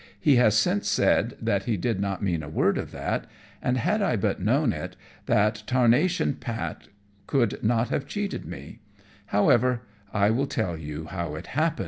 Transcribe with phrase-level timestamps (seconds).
[0.19, 3.27] He has since said that he did not mean a word of that;
[3.61, 4.95] and, had I but known it,
[5.27, 6.87] that tarnation Pat
[7.27, 8.79] could not have cheated me;
[9.27, 11.79] however I will tell you how it happened.